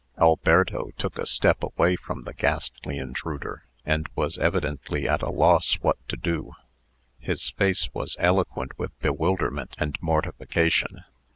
Alberto 0.19 0.89
took 0.97 1.19
a 1.19 1.27
step 1.27 1.61
away 1.61 1.95
from 1.95 2.23
the 2.23 2.33
ghastly 2.33 2.97
intruder, 2.97 3.65
and 3.85 4.09
was 4.15 4.39
evidently 4.39 5.07
at 5.07 5.21
a 5.21 5.29
loss 5.29 5.75
what 5.81 5.97
to 6.07 6.17
do. 6.17 6.53
His 7.19 7.51
face 7.51 7.87
was 7.93 8.15
eloquent 8.17 8.79
with 8.79 8.99
bewilderment 9.01 9.75
and 9.77 9.95
mortification. 10.01 11.03